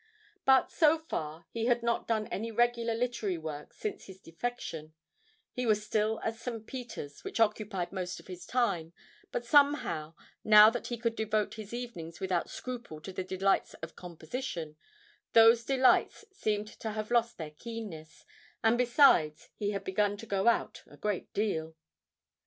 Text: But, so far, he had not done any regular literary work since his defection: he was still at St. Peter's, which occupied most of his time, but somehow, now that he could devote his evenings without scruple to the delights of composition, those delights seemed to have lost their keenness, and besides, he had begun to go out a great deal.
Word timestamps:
But, 0.45 0.71
so 0.71 0.97
far, 0.97 1.45
he 1.51 1.65
had 1.67 1.83
not 1.83 2.07
done 2.07 2.25
any 2.31 2.51
regular 2.51 2.95
literary 2.95 3.37
work 3.37 3.71
since 3.71 4.05
his 4.05 4.19
defection: 4.19 4.95
he 5.51 5.67
was 5.67 5.85
still 5.85 6.19
at 6.21 6.33
St. 6.37 6.65
Peter's, 6.65 7.23
which 7.23 7.39
occupied 7.39 7.91
most 7.91 8.19
of 8.19 8.25
his 8.25 8.47
time, 8.47 8.93
but 9.31 9.45
somehow, 9.45 10.15
now 10.43 10.71
that 10.71 10.87
he 10.87 10.97
could 10.97 11.15
devote 11.15 11.53
his 11.53 11.71
evenings 11.71 12.19
without 12.19 12.49
scruple 12.49 12.99
to 12.99 13.13
the 13.13 13.23
delights 13.23 13.75
of 13.75 13.95
composition, 13.95 14.75
those 15.33 15.63
delights 15.63 16.25
seemed 16.31 16.69
to 16.79 16.93
have 16.93 17.11
lost 17.11 17.37
their 17.37 17.51
keenness, 17.51 18.25
and 18.63 18.79
besides, 18.79 19.49
he 19.55 19.69
had 19.69 19.83
begun 19.83 20.17
to 20.17 20.25
go 20.25 20.47
out 20.47 20.81
a 20.87 20.97
great 20.97 21.31
deal. 21.31 21.75